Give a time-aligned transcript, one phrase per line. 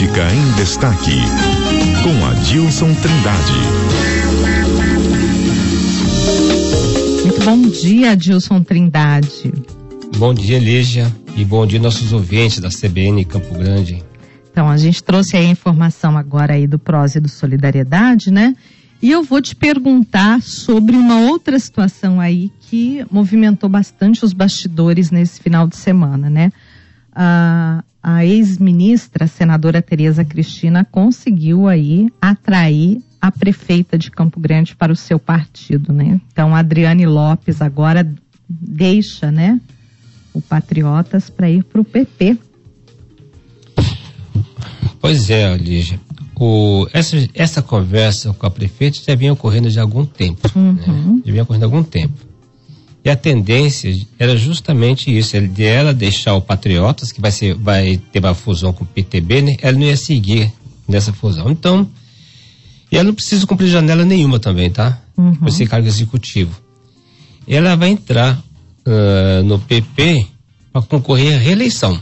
[0.00, 1.20] Política em Destaque,
[2.02, 3.52] com Adilson Trindade.
[7.22, 9.52] Muito bom dia, Adilson Trindade.
[10.16, 14.02] Bom dia, Lígia, e bom dia nossos ouvintes da CBN Campo Grande.
[14.50, 18.56] Então, a gente trouxe aí a informação agora aí do PROS e do Solidariedade, né?
[19.02, 25.10] E eu vou te perguntar sobre uma outra situação aí que movimentou bastante os bastidores
[25.10, 26.50] nesse final de semana, né?
[27.14, 34.92] A, a ex-ministra, senadora Tereza Cristina, conseguiu aí atrair a prefeita de Campo Grande para
[34.92, 36.20] o seu partido, né?
[36.32, 38.10] Então, Adriane Lopes agora
[38.48, 39.60] deixa, né,
[40.32, 42.38] o Patriotas para ir para o PP.
[45.00, 46.00] Pois é, Lígia
[46.40, 50.40] o, essa, essa conversa com a prefeita já vinha ocorrendo já há algum tempo.
[50.56, 50.72] Uhum.
[50.72, 51.22] Né?
[51.26, 52.14] Já vinha ocorrendo há algum tempo.
[53.04, 57.96] E a tendência era justamente isso, de ela deixar o Patriotas, que vai, ser, vai
[58.12, 59.56] ter uma fusão com o PTB, né?
[59.62, 60.52] ela não ia seguir
[60.86, 61.50] nessa fusão.
[61.50, 61.88] Então,
[62.92, 65.00] e ela não precisa cumprir janela nenhuma também, tá?
[65.16, 65.38] Uhum.
[65.46, 66.60] Esse cargo executivo.
[67.48, 70.26] Ela vai entrar uh, no PP
[70.72, 71.98] para concorrer à reeleição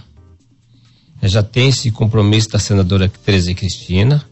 [1.23, 4.25] já tem esse compromisso da senadora Tereza Cristina.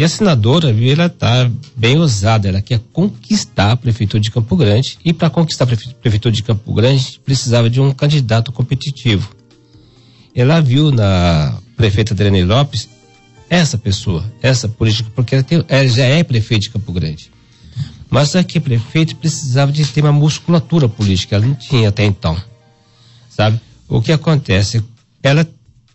[0.00, 4.56] E a senadora, viu, ela está bem ousada, ela quer conquistar a prefeitura de Campo
[4.56, 4.96] Grande.
[5.04, 9.30] E para conquistar a prefeitura de Campo Grande, precisava de um candidato competitivo.
[10.34, 12.88] Ela viu na prefeita Adriane Lopes
[13.50, 17.30] essa pessoa, essa política, porque ela, tem, ela já é prefeita de Campo Grande.
[18.08, 22.42] Mas aqui prefeito precisava de ter uma musculatura política, ela não tinha até então.
[23.28, 23.60] Sabe?
[23.86, 24.82] O que acontece?
[25.22, 25.46] Ela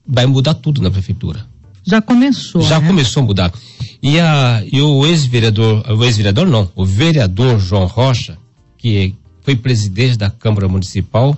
[0.06, 1.55] vai mudar tudo na prefeitura.
[1.86, 2.62] Já começou.
[2.62, 2.88] Já né?
[2.88, 3.54] começou a mudar.
[4.02, 8.38] E, a, e o ex-vereador, o ex-vereador não, o vereador João Rocha,
[8.78, 11.38] que foi presidente da Câmara Municipal,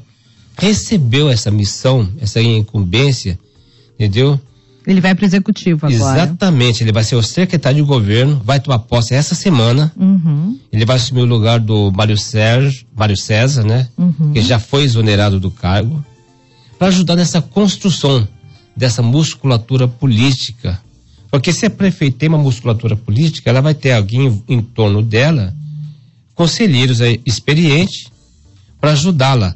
[0.58, 3.38] recebeu essa missão, essa incumbência,
[3.96, 4.40] entendeu?
[4.86, 6.24] Ele vai para o executivo agora.
[6.24, 9.92] Exatamente, ele vai ser o secretário de governo, vai tomar posse essa semana.
[9.98, 10.58] Uhum.
[10.72, 13.90] Ele vai assumir o lugar do Mário Sérgio, Mário César, né?
[13.98, 14.32] Uhum.
[14.34, 16.04] Que já foi exonerado do cargo,
[16.80, 18.26] para ajudar nessa construção
[18.78, 20.80] dessa musculatura política.
[21.32, 25.54] Porque se a prefeita tem uma musculatura política, ela vai ter alguém em torno dela,
[26.36, 28.10] conselheiros experientes,
[28.80, 29.56] para ajudá-la.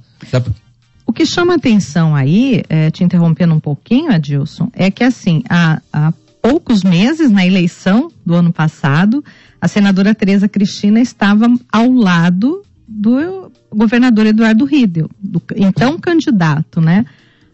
[1.06, 5.82] O que chama atenção aí, é, te interrompendo um pouquinho, Adilson, é que assim, há,
[5.94, 6.12] há
[6.42, 9.24] poucos meses na eleição do ano passado,
[9.60, 17.06] a senadora Tereza Cristina estava ao lado do governador Eduardo Riedel, do então candidato, né?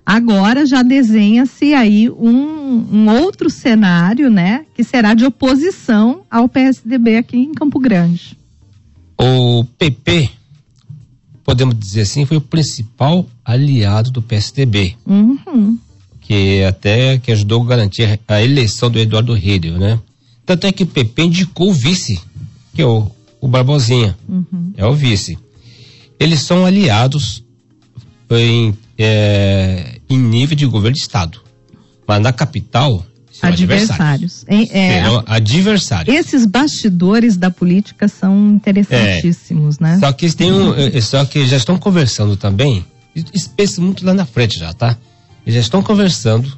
[0.07, 7.17] Agora já desenha-se aí um, um, outro cenário, né, que será de oposição ao PSDB
[7.17, 8.37] aqui em Campo Grande.
[9.19, 10.29] O PP,
[11.43, 14.95] podemos dizer assim, foi o principal aliado do PSDB.
[15.05, 15.77] Uhum.
[16.21, 19.99] Que até que ajudou a garantir a eleição do Eduardo Riedel, né?
[20.45, 22.21] Tanto é que o PP indicou o vice,
[22.73, 24.17] que é o, o Barbosinha.
[24.25, 24.71] Uhum.
[24.77, 25.37] É o vice.
[26.17, 27.43] Eles são aliados
[28.31, 31.41] em é, em nível de governo de estado.
[32.07, 33.05] Mas na capital,
[33.41, 34.43] adversários.
[34.43, 34.45] Adversários.
[34.47, 36.15] É, é, adversários.
[36.15, 39.99] Esses bastidores da política são interessantíssimos, é, né?
[39.99, 42.85] Só que eles têm um, é, só que já estão conversando também.
[43.57, 44.97] Isso muito lá na frente já, tá?
[45.45, 46.57] Eles já estão conversando,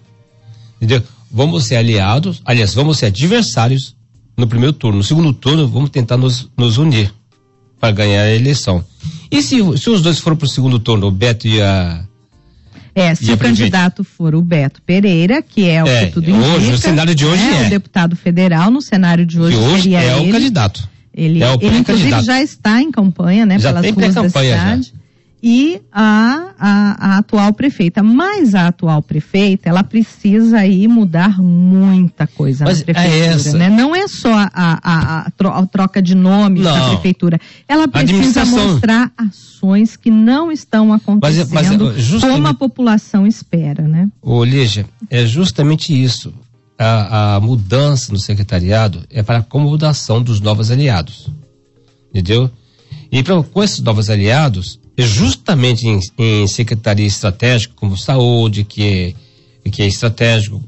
[0.78, 1.02] entendeu?
[1.32, 3.96] Vamos ser aliados, aliás, vamos ser adversários
[4.36, 4.98] no primeiro turno.
[4.98, 7.14] No segundo turno, vamos tentar nos, nos unir
[7.80, 8.84] para ganhar a eleição.
[9.32, 12.04] E se, se os dois forem para o segundo turno, o Beto e a
[13.00, 16.48] é, se o candidato for o Beto Pereira, que é o é, que tudo indica.
[16.48, 17.64] Hoje, o cenário de hoje é.
[17.64, 17.68] é.
[17.68, 20.30] O deputado federal, no cenário de hoje, hoje seria é ele.
[20.30, 20.90] o candidato.
[21.14, 24.30] Ele, é o ele inclusive já está em campanha, né, já pelas tem ruas da
[24.30, 24.94] cidade.
[24.94, 24.99] Já
[25.42, 28.04] e a, a, a, atual prefeita.
[28.04, 33.54] Mas a atual prefeita, ela precisa aí mudar muita coisa Mas na é prefeitura, é
[33.58, 33.70] né?
[33.70, 36.74] Não é só a, a, a, troca de nome não.
[36.74, 37.40] da prefeitura.
[37.68, 44.10] Ela precisa mostrar ações que não estão acontecendo mas, mas, como a população espera, né?
[44.22, 46.34] Ô, Lígia, é justamente isso.
[46.78, 51.30] A, a mudança no secretariado é para a acomodação dos novos aliados.
[52.10, 52.50] Entendeu?
[53.12, 59.16] E pra, com esses novos aliados, justamente em, em secretaria estratégica, como saúde, que
[59.66, 60.64] é, que é estratégico,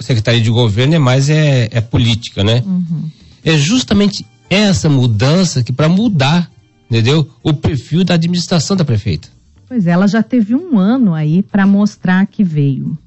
[0.00, 2.62] secretaria de governo é mais é, é política, né?
[2.66, 3.10] Uhum.
[3.44, 6.50] É justamente essa mudança que para mudar,
[6.90, 7.28] entendeu?
[7.42, 9.28] O perfil da administração da prefeita.
[9.68, 12.98] Pois é, ela já teve um ano aí para mostrar que veio.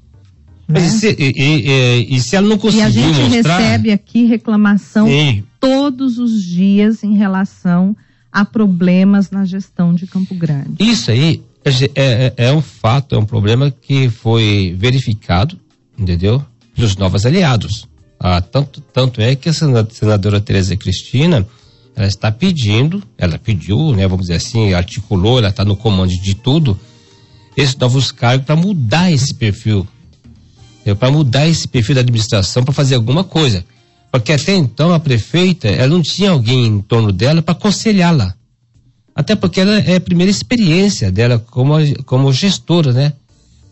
[0.66, 0.80] Né?
[0.80, 3.00] Mas e, se, e, e, e, se ela não conseguir mostrar...
[3.00, 3.58] E a gente mostrar...
[3.58, 5.44] recebe aqui reclamação Sim.
[5.60, 7.94] todos os dias em relação
[8.34, 10.74] há problemas na gestão de Campo Grande.
[10.80, 15.58] Isso aí é, é, é um fato, é um problema que foi verificado,
[15.96, 16.44] entendeu?
[16.76, 17.86] dos novos aliados.
[18.18, 21.46] Ah, tanto, tanto é que a senadora Tereza Cristina
[21.94, 26.34] ela está pedindo, ela pediu, né, vamos dizer assim, articulou, ela está no comando de
[26.34, 26.78] tudo,
[27.56, 29.86] esses novos cargos para mudar esse perfil,
[30.84, 33.64] né, para mudar esse perfil da administração, para fazer alguma coisa.
[34.14, 38.32] Porque até então a prefeita, ela não tinha alguém em torno dela para aconselhá-la.
[39.12, 41.74] Até porque ela é a primeira experiência dela como,
[42.04, 43.12] como gestora, né?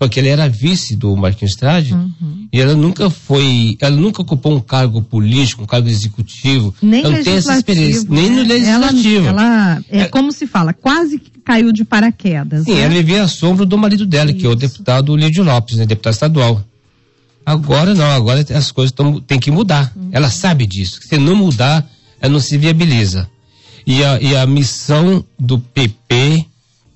[0.00, 2.49] Porque ela era vice do Marquinhos Estrade uhum.
[2.53, 6.75] e ela nunca foi, ela nunca ocupou um cargo político, um cargo executivo.
[6.83, 8.23] Nem ela não tem essa experiência, né?
[8.23, 9.29] nem no legislativo.
[9.29, 12.65] Ela, ela é, é, como se fala, quase caiu de paraquedas.
[12.65, 12.81] Sim, né?
[12.81, 14.41] ela vivia a sombra do marido dela, Isso.
[14.41, 16.65] que é o deputado Lídio Lopes, né, deputado estadual.
[17.44, 19.93] Agora não, agora as coisas tão, tem que mudar.
[19.97, 20.11] Uhum.
[20.12, 21.00] Ela sabe disso.
[21.03, 21.87] Se não mudar,
[22.21, 23.29] ela não se viabiliza.
[23.87, 26.47] E a, e a missão do PP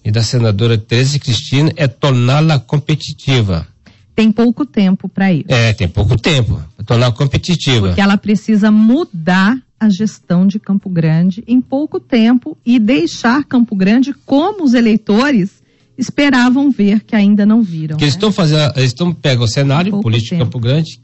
[0.04, 3.66] e da senadora Teresa Cristina é torná-la competitiva.
[4.14, 5.46] Tem pouco tempo para isso.
[5.48, 7.88] É, tem pouco tempo para torná-la competitiva.
[7.88, 13.76] Porque ela precisa mudar a gestão de Campo Grande em pouco tempo e deixar Campo
[13.76, 15.62] Grande como os eleitores
[15.96, 17.96] esperavam ver que ainda não viram.
[17.96, 18.06] Que né?
[18.06, 20.44] eles estão fazendo, eles estão pegam o cenário político tempo.
[20.44, 21.00] de Campo Grande,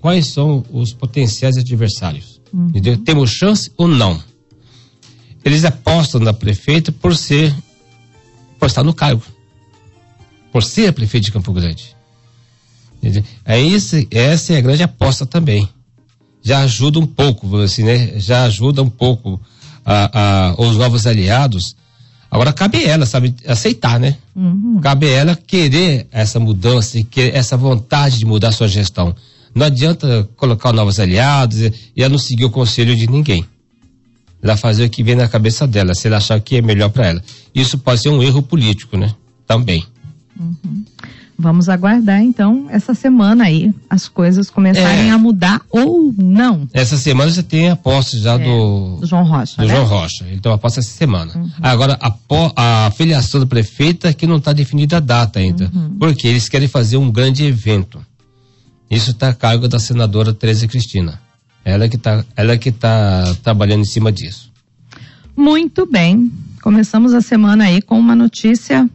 [0.00, 2.40] quais são os potenciais adversários?
[2.52, 2.70] Uhum.
[3.04, 4.22] Temos chance ou não?
[5.44, 7.54] Eles apostam na prefeita por ser,
[8.58, 9.22] por estar no cargo,
[10.52, 11.94] por ser prefeito de Campo Grande.
[13.44, 15.68] É isso, essa é a grande aposta também.
[16.42, 18.18] Já ajuda um pouco, assim, né?
[18.18, 19.40] Já ajuda um pouco
[19.84, 21.76] a, a, os novos aliados.
[22.34, 24.16] Agora cabe ela, sabe, aceitar, né?
[24.34, 24.80] Uhum.
[24.82, 29.14] Cabe ela querer essa mudança e querer essa vontade de mudar a sua gestão.
[29.54, 33.46] Não adianta colocar novos aliados e, e ela não seguir o conselho de ninguém
[34.42, 37.06] ela fazer o que vem na cabeça dela, se ela achar que é melhor para
[37.06, 37.24] ela.
[37.54, 39.14] Isso pode ser um erro político, né?
[39.46, 39.82] Também.
[40.38, 40.84] Uhum.
[41.36, 45.10] Vamos aguardar então essa semana aí as coisas começarem é.
[45.10, 46.68] a mudar ou não.
[46.72, 48.38] Essa semana você tem a posse já é.
[48.38, 49.60] do, do, João Rocha.
[49.60, 49.74] Do né?
[49.74, 50.24] João Rocha.
[50.28, 51.32] Ele tem uma posse essa semana.
[51.34, 51.50] Uhum.
[51.60, 55.70] Agora a, a filiação do prefeito é que não está definida a data ainda.
[55.74, 55.96] Uhum.
[55.98, 58.00] Porque eles querem fazer um grande evento.
[58.88, 61.20] Isso está a cargo da senadora Tereza Cristina.
[61.64, 64.52] Ela que está ela que tá trabalhando em cima disso.
[65.36, 66.30] Muito bem.
[66.62, 68.88] Começamos a semana aí com uma notícia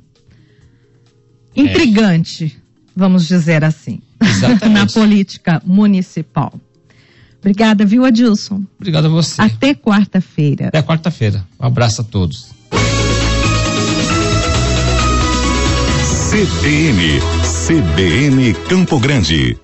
[1.59, 2.61] intrigante, é.
[2.95, 4.01] vamos dizer assim,
[4.71, 6.53] na política municipal.
[7.39, 8.63] Obrigada, viu, Adilson?
[8.77, 9.41] Obrigado a você.
[9.41, 10.67] Até quarta-feira.
[10.67, 11.45] Até quarta-feira.
[11.59, 12.49] Um abraço a todos.
[16.29, 17.19] CBN,
[17.67, 19.57] CBN Campo Grande.